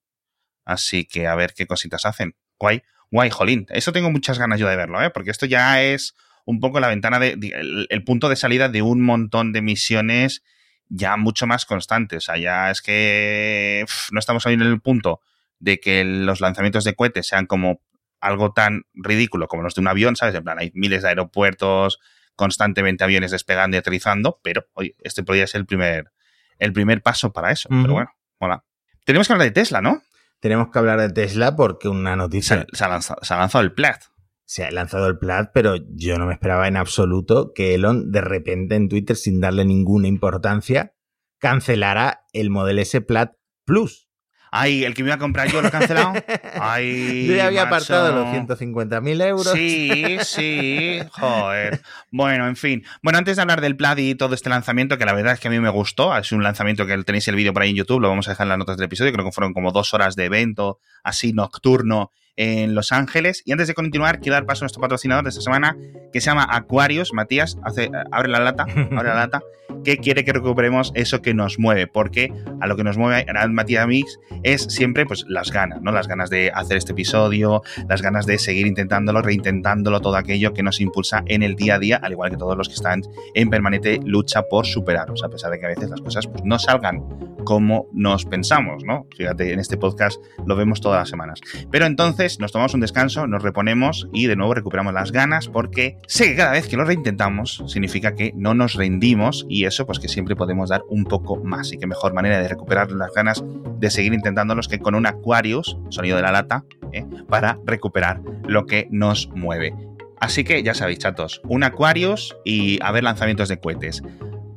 [0.65, 2.35] Así que a ver qué cositas hacen.
[2.59, 3.65] Guay, guay, jolín.
[3.69, 5.09] Eso tengo muchas ganas yo de verlo, ¿eh?
[5.09, 8.69] Porque esto ya es un poco la ventana de, de- el, el punto de salida
[8.69, 10.43] de un montón de misiones
[10.89, 12.17] ya mucho más constantes.
[12.17, 15.21] O sea, ya es que no estamos ahí en el punto
[15.59, 17.81] de que los lanzamientos de cohetes sean como
[18.19, 20.35] algo tan ridículo como los de un avión, ¿sabes?
[20.35, 21.99] En plan, hay miles de aeropuertos,
[22.35, 26.11] constantemente aviones despegando y aterrizando, pero oye, este podría ser el primer,
[26.59, 27.69] el primer paso para eso.
[27.69, 28.63] Pero bueno, mola.
[29.05, 30.03] Tenemos que hablar de Tesla, ¿no?
[30.41, 33.73] Tenemos que hablar de Tesla porque una noticia se ha, lanzado, se ha lanzado el
[33.73, 33.97] Plaid.
[34.43, 38.21] se ha lanzado el Plaid, pero yo no me esperaba en absoluto que Elon de
[38.21, 40.95] repente en Twitter, sin darle ninguna importancia,
[41.39, 43.29] cancelara el Model S Plaid
[43.65, 44.10] Plus.
[44.53, 46.11] Ay, el que me iba a comprar yo lo he cancelado.
[46.59, 47.95] Ay, Yo ya había macho.
[47.95, 49.53] apartado los 150.000 euros.
[49.53, 51.81] Sí, sí, joder.
[52.11, 52.83] Bueno, en fin.
[53.01, 55.47] Bueno, antes de hablar del Plaid y todo este lanzamiento, que la verdad es que
[55.47, 58.01] a mí me gustó, es un lanzamiento que tenéis el vídeo por ahí en YouTube,
[58.01, 60.17] lo vamos a dejar en las notas del episodio, creo que fueron como dos horas
[60.17, 63.43] de evento, así nocturno en Los Ángeles.
[63.45, 65.77] Y antes de continuar, quiero dar paso a nuestro patrocinador de esta semana,
[66.11, 67.13] que se llama Aquarius.
[67.13, 69.41] Matías, hace, abre la lata, abre la lata,
[69.83, 73.47] que quiere que recuperemos eso que nos mueve, porque a lo que nos mueve a
[73.47, 75.91] Matías Mix es siempre pues las ganas, ¿no?
[75.91, 80.63] Las ganas de hacer este episodio, las ganas de seguir intentándolo, reintentándolo, todo aquello que
[80.63, 83.01] nos impulsa en el día a día, al igual que todos los que están
[83.33, 86.59] en permanente lucha por superaros, a pesar de que a veces las cosas pues, no
[86.59, 87.03] salgan
[87.43, 89.07] como nos pensamos, ¿no?
[89.15, 91.41] Fíjate, en este podcast lo vemos todas las semanas.
[91.71, 95.97] Pero entonces nos tomamos un descanso, nos reponemos y de nuevo recuperamos las ganas porque
[96.07, 99.99] sé que cada vez que lo reintentamos significa que no nos rendimos y eso pues
[99.99, 103.43] que siempre podemos dar un poco más y que mejor manera de recuperar las ganas
[103.79, 107.05] de seguir intentándolos que con un Aquarius, sonido de la lata, ¿eh?
[107.27, 109.73] para recuperar lo que nos mueve.
[110.19, 114.03] Así que ya sabéis, chatos, un Aquarius y a ver lanzamientos de cohetes.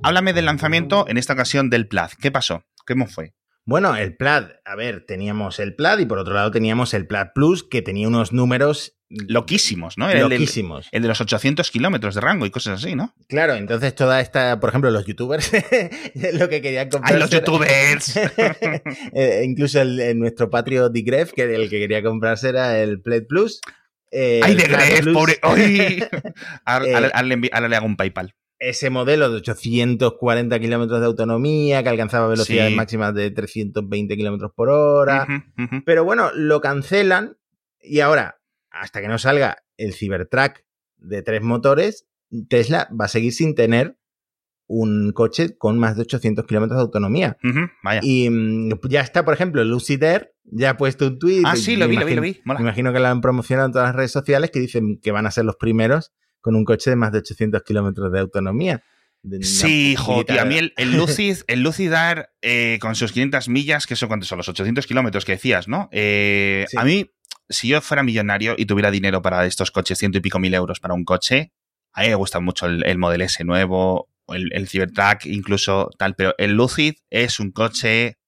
[0.02, 2.10] Háblame del lanzamiento, en esta ocasión del Plaid.
[2.20, 2.64] ¿Qué pasó?
[2.86, 3.32] ¿Cómo fue?
[3.66, 7.28] Bueno, el Plaid, a ver, teníamos el Plaid y por otro lado teníamos el Plaid
[7.34, 8.98] Plus, que tenía unos números
[9.28, 10.10] Loquísimos, ¿no?
[10.10, 10.88] Era el, del- loquísimos.
[10.90, 13.14] el de los 800 kilómetros de rango y cosas así, ¿no?
[13.28, 15.52] Claro, entonces toda esta, por ejemplo, los youtubers,
[16.32, 17.14] lo que querían comprar.
[17.14, 18.16] ¡Ay, los youtubers!
[19.12, 23.26] Eh, incluso el, el- nuestro patrio Digref, que el que quería comprarse era el Plaid
[23.28, 23.60] Plus.
[24.10, 25.38] eh, ¡Ay, de Gref, pobre!
[25.42, 26.02] ¡Ay!
[26.64, 26.86] Ahora,
[27.22, 28.34] Eh, le hago un PayPal.
[28.58, 32.76] Ese modelo de 840 kilómetros de autonomía que alcanzaba velocidades Sí.
[32.76, 35.26] máximas de 320 kilómetros por hora.
[35.84, 37.36] Pero bueno, lo cancelan
[37.80, 38.40] y ahora,
[38.70, 40.60] hasta que no salga el Cybertruck
[40.96, 42.06] de tres motores,
[42.48, 43.98] Tesla va a seguir sin tener
[44.66, 47.36] un coche con más de 800 kilómetros de autonomía.
[47.82, 48.00] Vaya.
[48.02, 51.42] Y mm, ya está, por ejemplo, Lucid Air ya ha puesto un tweet.
[51.44, 52.40] Ah, sí, lo vi, lo vi, lo vi.
[52.46, 55.26] Me imagino que lo han promocionado en todas las redes sociales que dicen que van
[55.26, 56.12] a ser los primeros
[56.44, 58.82] con un coche de más de 800 kilómetros de autonomía.
[59.22, 62.94] De Sí, jo, posibilidad- tío, a mí el, el Lucid, el Lucid Air eh, con
[62.94, 65.88] sus 500 millas, que son cuántos son los 800 kilómetros que decías, ¿no?
[65.92, 66.76] Eh, Sí.
[66.78, 67.10] A mí,
[67.48, 70.78] si yo fuera millonario y tuviera dinero para estos coches, ciento y pico mil euros
[70.80, 71.52] para un coche,
[71.94, 76.14] a mí me gusta mucho el, el Model S nuevo, el, el Cybertruck, incluso tal,
[76.14, 78.18] pero el Lucid es un coche,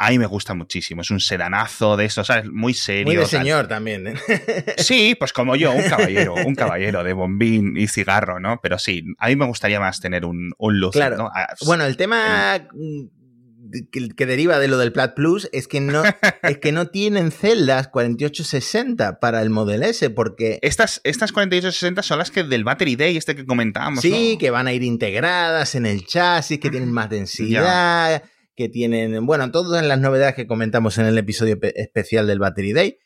[0.00, 2.44] a mí me gusta muchísimo, es un sedanazo de esos, ¿sabes?
[2.50, 3.06] Muy serio.
[3.06, 3.30] Muy de tal.
[3.30, 4.06] señor también.
[4.06, 4.14] ¿eh?
[4.78, 8.60] Sí, pues como yo, un caballero, un caballero de bombín y cigarro, ¿no?
[8.62, 11.16] Pero sí, a mí me gustaría más tener un, un Lucid, Claro.
[11.16, 11.30] ¿no?
[11.34, 12.68] Ah, Bueno, el tema
[13.92, 16.02] que, que deriva de lo del Plat Plus es que no,
[16.42, 22.18] es que no tienen celdas 4860 para el Model S, porque Estas, estas 4860 son
[22.18, 24.00] las que del Battery Day, este que comentábamos.
[24.00, 24.38] sí, ¿no?
[24.38, 28.22] que van a ir integradas en el chasis, que tienen más densidad,
[28.58, 32.72] que tienen, bueno, todas las novedades que comentamos en el episodio pe- especial del Battery
[32.72, 32.98] Day.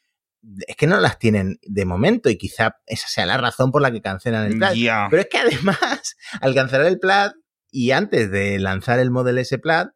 [0.67, 3.93] Es que no las tienen de momento y quizá esa sea la razón por la
[3.93, 4.75] que cancelan el Plat.
[4.75, 5.09] Ya.
[5.11, 7.33] Pero es que además, al cancelar el Plaid
[7.71, 9.89] y antes de lanzar el Model S Plaid,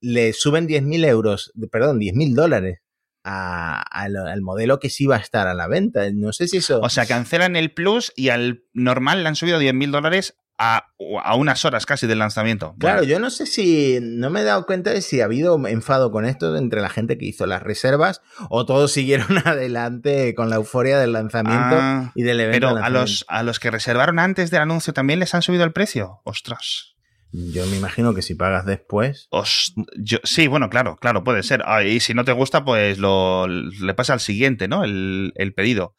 [0.00, 2.80] le suben 10.000 euros, perdón, 10.000 dólares
[3.22, 6.02] a- al, al modelo que sí va a estar a la venta.
[6.12, 6.80] No sé si eso...
[6.80, 10.88] O sea, cancelan el Plus y al normal le han subido 10.000 dólares a,
[11.22, 12.74] a unas horas casi del lanzamiento.
[12.78, 13.98] Claro, Bueno, yo no sé si.
[14.00, 17.18] No me he dado cuenta de si ha habido enfado con esto entre la gente
[17.18, 22.22] que hizo las reservas o todos siguieron adelante con la euforia del lanzamiento ah, y
[22.22, 22.68] del evento.
[22.74, 25.72] pero a los, a los que reservaron antes del anuncio también les han subido el
[25.72, 26.20] precio.
[26.24, 26.94] Ostras.
[27.32, 29.26] Yo me imagino que si pagas después.
[29.30, 31.62] Os- yo- sí, bueno, claro, claro, puede ser.
[31.66, 34.84] Ah, y si no te gusta, pues lo, le pasa al siguiente, ¿no?
[34.84, 35.94] El, el pedido.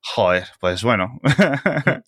[0.00, 1.20] Joder, pues bueno.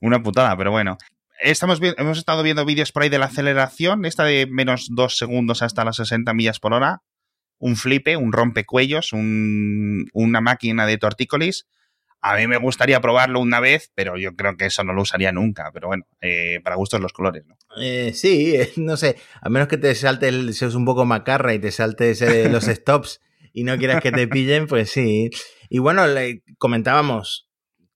[0.00, 0.98] Una putada, pero bueno.
[1.40, 5.62] Estamos hemos estado viendo vídeos por ahí de la aceleración, esta de menos dos segundos
[5.62, 7.02] hasta las 60 millas por hora.
[7.58, 11.66] Un flipe, un rompecuellos, un, una máquina de tortícolis.
[12.20, 15.30] A mí me gustaría probarlo una vez, pero yo creo que eso no lo usaría
[15.30, 15.70] nunca.
[15.72, 17.56] Pero bueno, eh, para gustos los colores, ¿no?
[17.80, 19.16] Eh, sí, eh, no sé.
[19.40, 22.64] A menos que te salte, el, seas un poco macarra y te saltes eh, los
[22.66, 23.20] stops
[23.52, 25.30] y no quieras que te pillen, pues sí.
[25.68, 27.47] Y bueno, le comentábamos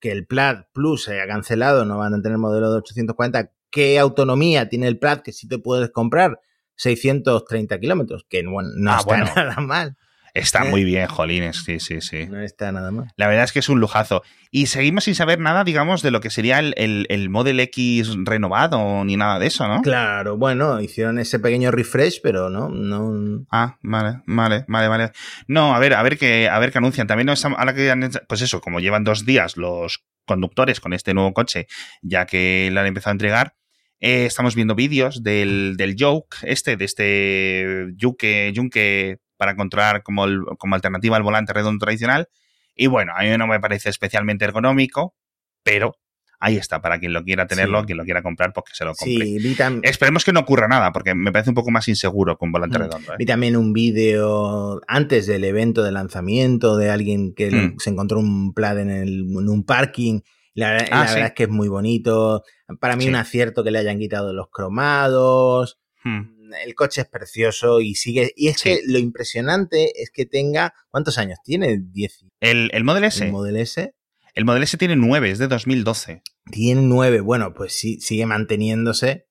[0.03, 3.53] que el Plaid Plus se ha cancelado, no van a tener modelo de 840.
[3.71, 6.41] ¿Qué autonomía tiene el Plaid que sí te puedes comprar?
[6.75, 9.25] 630 kilómetros, que bueno, no Ah, está bueno.
[9.37, 9.97] nada mal.
[10.35, 10.71] Está ¿Eh?
[10.71, 12.27] muy bien, Jolines, sí, sí, sí.
[12.27, 13.09] No está nada mal.
[13.17, 14.23] La verdad es que es un lujazo.
[14.51, 18.15] Y seguimos sin saber nada, digamos, de lo que sería el, el, el Model X
[18.25, 19.83] renovado ni nada de eso, ¿no?
[19.83, 23.45] Claro, bueno, hicieron ese pequeño refresh, pero no, no.
[23.51, 25.11] Ah, vale, vale, vale, vale.
[25.49, 27.07] No, a ver, a ver qué, a ver qué anuncian.
[27.07, 31.13] También ahora que han hecho- pues eso, como llevan dos días los conductores con este
[31.15, 31.67] nuevo coche,
[32.01, 33.55] ya que le han empezado a entregar,
[34.01, 40.25] eh, estamos viendo vídeos del, del Yoke, este, de este Yuke, Yunque para controlar como,
[40.25, 42.29] el- como alternativa al volante redondo tradicional.
[42.77, 45.17] Y bueno, a mí no me parece especialmente ergonómico,
[45.65, 45.97] pero
[46.39, 47.87] ahí está, para quien lo quiera tenerlo, Sí.
[47.87, 49.27] quien lo quiera comprar, pues que se lo compre.
[49.27, 52.53] Sí, vi, Esperemos que no ocurra nada, porque me parece un poco más inseguro un
[52.53, 52.83] volante Mm.
[52.83, 53.13] redondo.
[53.15, 53.17] ¿eh?
[53.19, 57.79] Vi también un vídeo antes del evento de lanzamiento de alguien que Mm.
[57.79, 60.21] se encontró un plaid en, el- en un parking.
[60.55, 61.15] La, verdad- Ah, la sí.
[61.15, 62.43] verdad es que es muy bonito.
[62.79, 65.79] Para mí un acierto que le hayan quitado los cromados.
[66.05, 66.32] Hmm.
[66.55, 68.33] El coche es precioso y sigue.
[68.37, 68.69] Y es Sí.
[68.71, 70.75] que lo impresionante es que tenga.
[70.91, 71.79] ¿Cuántos años tiene?
[71.81, 72.27] 10.
[72.41, 73.25] El, el Model S.
[73.25, 73.95] El Model S.
[74.35, 76.23] El Model S tiene 9, es de 2012.
[76.51, 77.21] Tiene 9.
[77.21, 79.27] Bueno, pues sí, sigue manteniéndose.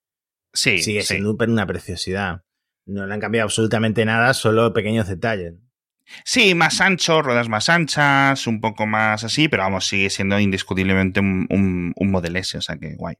[0.53, 1.07] Sí, sigue sí.
[1.15, 2.41] siendo una preciosidad.
[2.85, 5.53] No le han cambiado absolutamente nada, solo pequeños detalles.
[6.25, 11.19] Sí, más ancho, ruedas más anchas, un poco más así, pero vamos, sigue siendo indiscutiblemente
[11.21, 13.15] un, un- un Model S, o sea que guay.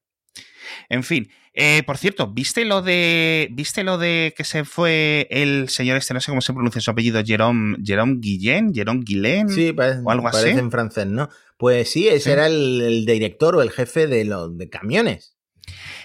[0.90, 5.70] En fin, eh, por cierto, ¿viste lo de viste lo de que se fue el
[5.70, 9.50] señor este, no sé cómo se pronuncia su apellido, Jerome, Jerome Guillén, Jerome Guillén?
[9.50, 10.42] Sí, parece, o algo así.
[10.44, 11.30] parece en francés, ¿no?
[11.58, 12.30] Pues sí, ese Sí.
[12.32, 15.36] era el, el director o el jefe de los de camiones.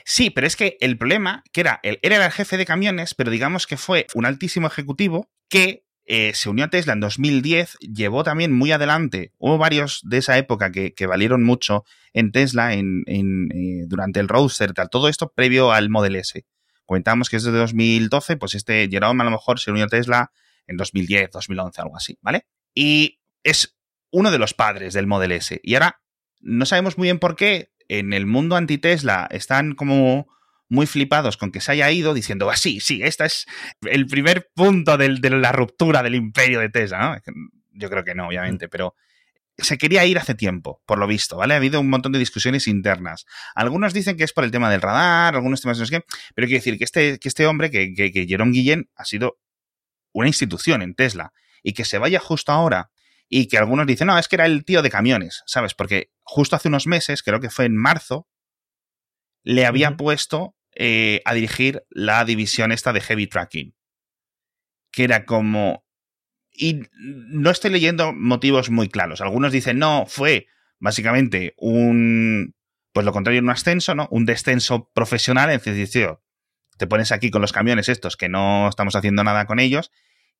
[0.04, 3.30] Sí, pero es que el problema, que era, él era el jefe de camiones, pero
[3.30, 8.22] digamos que fue un altísimo ejecutivo que eh, se unió a Tesla en 2010, llevó
[8.22, 13.02] también muy adelante, hubo varios de esa época que, que valieron mucho en Tesla en,
[13.08, 16.46] eh, durante el Roadster, tal, todo esto previo al Model S.
[16.84, 20.30] Comentábamos que es de 2012, pues este Jerome a lo mejor se unió a Tesla
[20.68, 22.46] en 2010, 2011, algo así, ¿vale?
[22.72, 23.76] Y es
[24.12, 25.60] uno de los padres del Model S.
[25.64, 26.00] Y ahora
[26.40, 30.28] no sabemos muy bien por qué en el mundo anti-Tesla están como
[30.68, 33.46] muy flipados con que se haya ido diciendo, ah, sí, sí, este es
[33.82, 37.34] el primer punto de la ruptura del imperio de Tesla, ¿no?
[37.72, 38.94] Yo creo que no, obviamente, pero
[39.58, 41.54] se quería ir hace tiempo, por lo visto, ¿vale?
[41.54, 43.24] Ha habido un montón de discusiones internas.
[43.54, 46.46] Algunos dicen que es por el tema del radar, algunos temas no sé qué, pero
[46.46, 49.38] quiero decir que este, que este hombre, que, que, que Jerome Guillén, ha sido
[50.12, 52.90] una institución en Tesla y que se vaya justo ahora
[53.28, 55.74] y que algunos dicen, no, es que era el tío de camiones, ¿sabes?
[55.74, 58.28] Porque justo hace unos meses, creo que fue en marzo,
[59.46, 63.76] le había puesto eh, a dirigir la división esta de heavy tracking.
[64.90, 65.86] Que era como...
[66.50, 69.20] Y no estoy leyendo motivos muy claros.
[69.20, 70.48] Algunos dicen, no, fue
[70.80, 72.56] básicamente un...
[72.92, 74.08] Pues lo contrario, un ascenso, ¿no?
[74.10, 76.08] Un descenso profesional, en decir,
[76.76, 79.92] te pones aquí con los camiones estos que no estamos haciendo nada con ellos.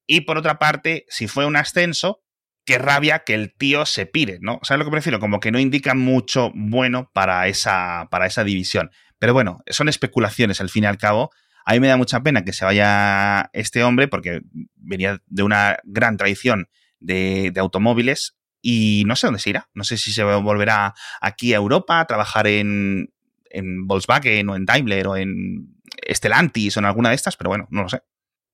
[0.04, 2.24] Y por otra parte, si fue un ascenso,
[2.66, 4.58] qué rabia que el tío se pire, ¿no?
[4.62, 5.20] ¿Sabes lo que prefiero?
[5.20, 8.90] Como que no indica mucho bueno para esa, para esa división.
[9.18, 11.30] Pero bueno, son especulaciones al fin y al cabo.
[11.64, 14.40] A mí me da mucha pena que se vaya este hombre porque
[14.74, 19.70] venía de una gran tradición de, automóviles y no sé dónde se irá.
[19.72, 23.12] No sé si se volverá aquí a Europa a trabajar en,
[23.48, 25.76] en Volkswagen o en Daimler o en
[26.10, 28.02] Stellantis o en alguna de estas, pero bueno, no lo sé.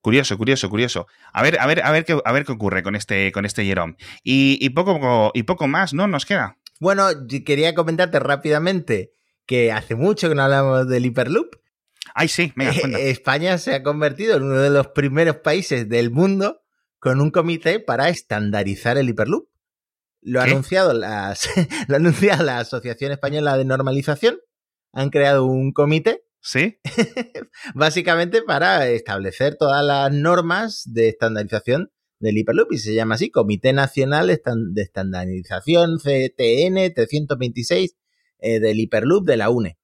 [0.03, 1.07] Curioso, curioso, curioso.
[1.33, 3.65] A ver, a ver, a ver qué, a ver qué ocurre con este, con este
[3.65, 3.97] Jerome.
[4.23, 6.09] Y, y, poco, y poco más, ¿no?
[6.09, 6.59] Nos queda.
[6.81, 7.07] Bueno,
[7.47, 9.13] quería comentarte rápidamente
[9.47, 11.55] que hace mucho que no hablamos del Hyperloop.
[12.15, 16.11] Ay, sí, venga, eh, España se ha convertido en uno de los primeros países del
[16.11, 16.63] mundo
[16.99, 19.49] con un comité para estandarizar el Hyperloop.
[20.21, 21.49] Lo ha, anunciado las,
[21.89, 24.41] lo ha anunciado la Asociación Española de Normalización.
[24.93, 26.25] Han creado un comité.
[26.43, 26.79] Sí.
[27.75, 33.73] básicamente para establecer todas las normas de estandarización del Hyperloop y se llama así Comité
[33.73, 37.97] Nacional de Estandarización CTN 326
[38.39, 39.79] eh, del Hyperloop de la UNE.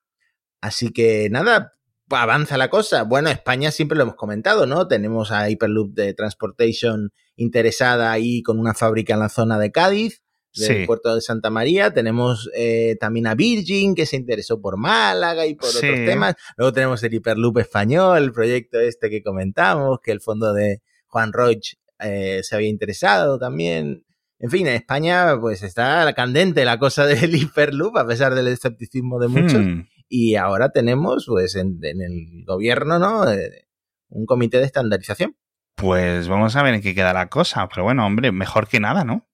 [0.60, 1.74] Así que nada,
[2.10, 3.04] avanza la cosa.
[3.04, 4.88] Bueno, España siempre lo hemos comentado, ¿no?
[4.88, 10.22] Tenemos a Hyperloop de Transportation interesada ahí con una fábrica en la zona de Cádiz,
[10.58, 11.92] del puerto de Santa María.
[11.92, 16.34] Tenemos eh, también a Virgin, que se interesó por Málaga y por otros temas.
[16.56, 21.32] Luego tenemos el Hyperloop español, el proyecto este que comentamos, que el fondo de Juan
[21.32, 21.60] Roig
[22.00, 24.04] eh, se había interesado también.
[24.40, 29.18] En fin, en España pues está candente la cosa del Hyperloop, a pesar del escepticismo
[29.18, 29.60] de muchos.
[29.60, 29.88] Hmm.
[30.08, 33.30] Y ahora tenemos pues en, el gobierno, ¿no?
[33.30, 33.66] Eh,
[34.08, 35.36] un comité de estandarización.
[35.74, 37.68] Pues vamos a ver en qué queda la cosa.
[37.68, 39.28] Pero bueno, hombre, mejor que nada, ¿no?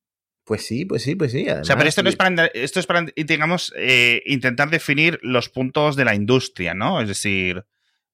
[0.45, 1.49] Pues sí, pues sí, pues sí.
[1.49, 5.49] o sea, pero esto no es para, esto es para digamos, eh, intentar definir los
[5.49, 7.01] puntos de la industria, ¿no?
[7.01, 7.65] Es decir,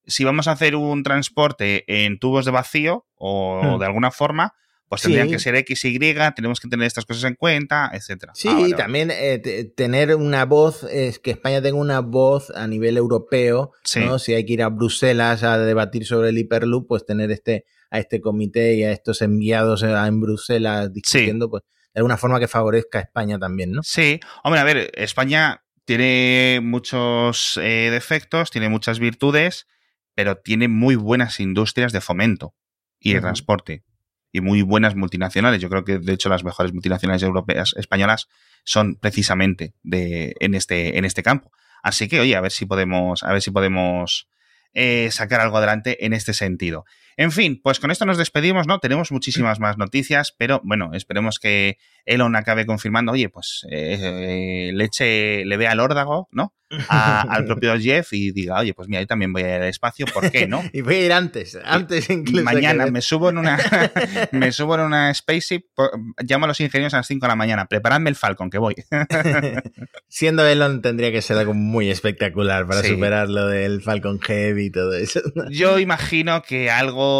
[0.05, 3.79] si vamos a hacer un transporte en tubos de vacío o hmm.
[3.79, 4.53] de alguna forma,
[4.91, 5.99] pues tendrían que ser X, Y,
[6.35, 8.33] tenemos que tener estas cosas en cuenta, etcétera.
[8.35, 12.97] Sí, ah, también eh, tener una voz, es que España tenga una voz a nivel
[12.97, 14.19] europeo, ¿no?
[14.19, 17.99] Si hay que ir a Bruselas a debatir sobre el Hyperloop, pues tener este a
[17.99, 22.99] este comité y a estos enviados en Bruselas discutiendo, pues de alguna forma que favorezca
[22.99, 23.83] a España también, ¿no?
[23.83, 29.67] Sí, hombre, a ver, España tiene muchos eh, defectos, tiene muchas virtudes,
[30.13, 32.55] pero tiene muy buenas industrias de fomento
[32.99, 33.83] y de transporte
[34.31, 35.61] y muy buenas multinacionales.
[35.61, 38.27] Yo creo que de hecho las mejores multinacionales europeas, españolas,
[38.63, 41.51] son precisamente de, en este, en este campo.
[41.83, 44.29] Así que, oye, a ver si podemos, a ver si podemos
[44.73, 46.85] eh, sacar algo adelante en este sentido.
[47.17, 48.79] En fin, pues con esto nos despedimos, ¿no?
[48.79, 54.83] Tenemos muchísimas más noticias, pero bueno, esperemos que Elon acabe confirmando, oye, pues eh, le
[54.83, 56.53] eche, le vea al órdago, ¿no?
[56.87, 60.05] al propio Jeff y diga, oye, pues mira, yo también voy a ir al espacio,
[60.05, 60.63] ¿por qué no?
[60.73, 62.43] y voy a ir antes, antes incluso.
[62.43, 63.57] Mañana me subo en una
[64.31, 65.65] me subo en una spaceship,
[66.19, 68.75] llamo a los ingenieros a las 5 de la mañana, preparadme el Falcon, que voy.
[70.07, 74.71] Siendo Elon tendría que ser algo muy espectacular para superar lo del Falcon Heavy y
[74.71, 75.21] todo eso.
[75.49, 77.10] yo imagino que algo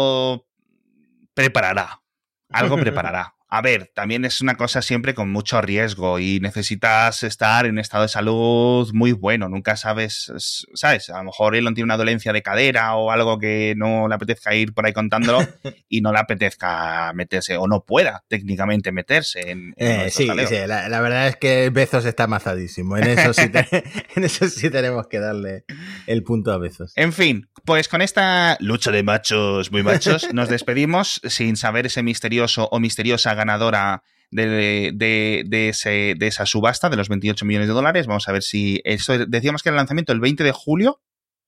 [1.34, 2.02] preparará,
[2.50, 7.66] algo preparará a ver, también es una cosa siempre con mucho riesgo y necesitas estar
[7.66, 9.50] en un estado de salud muy bueno.
[9.50, 10.32] Nunca sabes,
[10.72, 11.10] ¿sabes?
[11.10, 14.54] A lo mejor Elon tiene una dolencia de cadera o algo que no le apetezca
[14.54, 15.40] ir por ahí contándolo
[15.90, 19.74] y no le apetezca meterse o no pueda técnicamente meterse en.
[19.76, 22.96] Eh, sí, sí la, verdad es que Bezos está amazadísimo.
[22.96, 23.50] En eso, sí
[24.16, 25.66] en eso sí tenemos que darle
[26.06, 26.92] el punto a Bezos.
[26.96, 32.02] En fin, pues con esta lucha de machos muy machos nos despedimos sin saber ese
[32.02, 38.06] misterioso o misteriosa ganadora de, de, esa subasta de los 28 millones de dólares.
[38.06, 41.02] Vamos a ver si eso decíamos que era el lanzamiento el 20 de julio.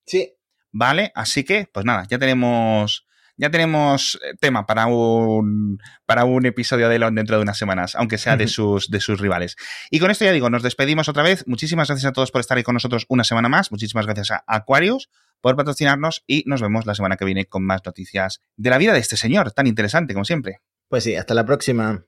[0.06, 0.34] Sí.
[0.70, 3.06] Vale, así que, pues nada, ya tenemos
[3.36, 7.94] ya tenemos eh, tema para un, para un episodio de Elon dentro de unas semanas,
[7.94, 9.56] aunque sea de sus, de sus rivales.
[9.90, 11.44] Y con esto ya digo, nos despedimos otra vez.
[11.46, 13.70] Muchísimas gracias a todos por estar ahí con nosotros una semana más.
[13.70, 15.10] Muchísimas gracias a Aquarius
[15.40, 18.92] por patrocinarnos y nos vemos la semana que viene con más noticias de la vida
[18.92, 20.60] de este señor, tan interesante como siempre.
[20.88, 22.04] Pues sí, hasta la próxima.